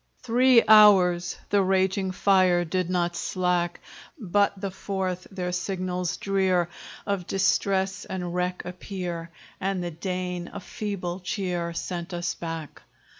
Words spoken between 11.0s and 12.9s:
cheer Sent us back.